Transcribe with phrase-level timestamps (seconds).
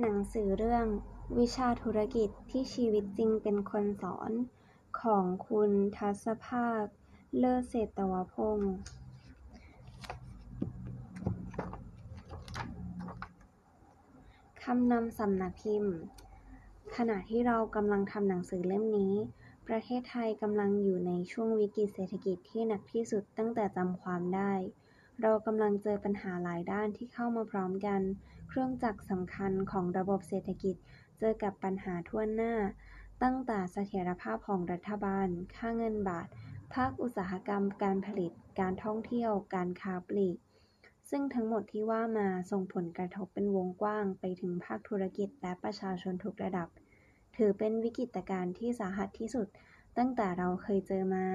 [0.00, 0.86] หนังสือเรื่อง
[1.38, 4.30] วิชาธุรกิจที่ชีวิตจริงเป็นคนสอน
[5.00, 6.84] ของคุณทัศภาค
[7.38, 8.74] เลิศเศรษฐวพงศ์
[14.62, 15.96] คำนำสำนักพิมพ์
[16.96, 19.14] ขณะที่เรากำลังทำหนังสือเล่มนี้
[19.68, 24.52] ประเทศไทยกำลังอยู่ในช่วงวิกฤตเศรษฐกิจที่หนักที่สุดตั้งแต่จำความได้
[25.20, 28.00] เรากำลังเจอปัญหาหลายด้านที่เข้ามาพร้อมกัน
[28.48, 30.76] เครื่องจักรสำคัญของระบบเศรษฐกิจ
[31.18, 32.54] เจอกับปัญหาทั่วหน้า
[33.22, 36.28] ตั้งแต่เสถียรภาพของรัฐบาล ค่าเงินบาท
[36.74, 40.38] ภาคอุตสาหกรรม การผลิต การท่องเที่ยว การค้าปลีก
[41.10, 46.68] ซึ่งทั้งหมดที่ว่ามาส่งผลกระทบเป็นวงกว้างไปถึงภาคธุรกิจและประชาชนทุกระดับ
[47.36, 49.46] ถือเป็นวิกฤตการณ์ที่สาหัสที่สุด
[49.98, 51.26] ตั้งแต่เราเคยเจอมา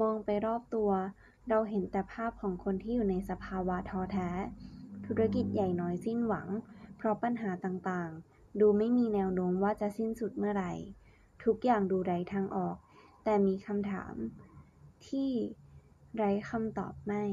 [0.00, 0.90] มองไปรอบตัว
[1.48, 4.28] เราเห็นแต่ภาพของคนที่อยู่ในสภาวะท้อแท้
[5.06, 6.48] ธุรกิจใหญ่น้อยสิ้นหวัง
[6.96, 10.72] เพราะปัญหาต่างๆ ดูไม่มีแนวโน้มว่าจะสิ้นสุดเมื่อไหร่
[11.44, 12.76] ทุกอย่างดูไร้ทางออก
[13.24, 14.14] แต่มีคำถาม
[15.06, 15.30] ที่
[16.16, 17.24] ไร้คำตอบไม่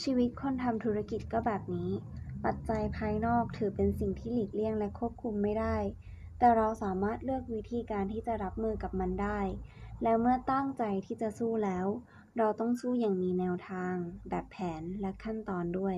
[0.00, 1.90] ชีวิตคนทำธุรกิจก็แบบนี้
[2.44, 5.76] ปัจจัยภายนอกถือเป็นสิ่งที่หลีกเลี่ยงและควบคุมไม่ได้
[6.38, 9.40] แต่เราสามารถเลือกวิธีการที่จะรับมือกับมันได้
[10.02, 11.86] และเมื่อตั้งใจที่จะสู้แล้ว
[12.38, 13.94] เราต้องสู้อย่างมีแนวทาง
[14.28, 15.96] แบบแผนและขั้นตอนด้วย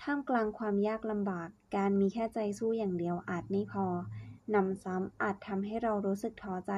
[0.00, 3.86] ท่ามกลางความยากลำบาก การมีแค่ใจสู้อย่างเดียวอาจไม่พอ
[4.54, 6.72] นำซ้ำอาจทำให้เรารู้สึกท้อใจ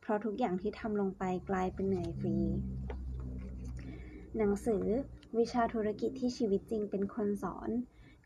[0.00, 2.36] เพราะทุกอย่างที่ทำลงไปกลายเป็นเหนื่อยฟรี
[4.36, 4.84] หนังสือ
[5.38, 7.70] วิชาธุรกิจที่ชีวิตจริงเป็นคนสอน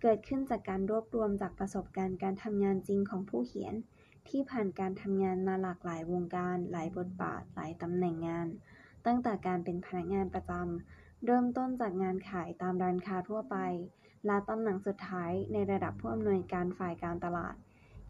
[0.02, 3.74] เกิดขึ้นจากการรวบรวมจากประสบการณ์การทำงานจริงของผู้เขียน
[4.28, 8.46] ที่ผ่านการทำงานมาหลากหลายวงการ หลายบทบาท หลายตำแหน่งงาน
[9.06, 13.56] ตั้งแต่การเป็นพนักงานประจำ เริ่มต้นจากงานขายตามร้านค้าทั่วไป
[14.26, 17.56] และตำแหน่งสุดท้ายในระดับผู้อำนวยการฝ่ายการตลาด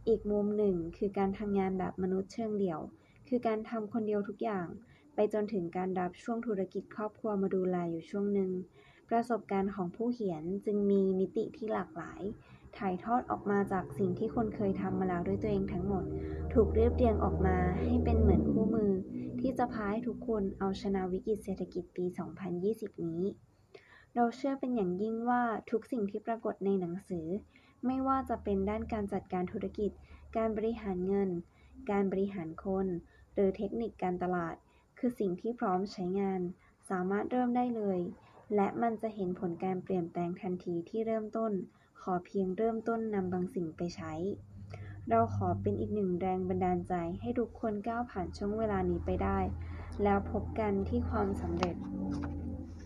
[0.08, 2.80] อีกมุมหนึ่งคือการทำงานแบบมนุษย์เชิงเดี่ยว
[3.28, 4.66] คือการทำคนเดียวทุกอย่าง
[5.14, 8.50] ไปจนถึงการรับช่วงธุรกิจครอบครัวมาดูแลอยู่ช่วงหนึ่ง
[9.10, 12.22] ประสบการณ์ของผู้เขียนจึงมีมิติที่หลากหลาย
[12.78, 16.04] ถ่ายทอดออกมาจากสิ่งที่คนเคยทำมาแล้วด้วยตัวเองทั้งหมด
[16.54, 18.92] ถูกเรียบเรียงออกมาให้เป็นเหมือนคู่มือ
[19.40, 22.04] ที่จะพาให้ทุกคนเอาชนะวิกฤตเศรษฐกิจปี
[22.54, 23.22] 2020 นี้
[24.14, 27.26] เราเชื่อเป็นอย่างยิ่งว่าทุกสิ่งที่ปรากฏในหนังสือ
[27.86, 29.90] ไม่ว่าจะเป็นด้านการจัดการธุรกิจ
[30.36, 31.30] การบริหารเงิน
[31.90, 32.86] การบริหารคน
[33.34, 34.54] หรือเทคนิคการตลาด
[34.98, 36.40] คือสิ่งที่พร้อมใช้งาน
[36.90, 38.00] สามารถเริ่มได้เลย
[38.54, 41.52] และมันจะเห็นผลการเปลี่ยนแปลงทันทีที่เริ่มต้น
[42.00, 44.12] ขอเพียงเริ่มต้นนำบางสิ่งไปใช้
[45.08, 49.38] เราขอเป็นอีกหนึ่งแรงบันดาลใจให้ทุกคนก้าวผ่านช่วงเวลานี้ไปได้
[50.02, 51.76] แล้วพบกันที่ความสำเร็จ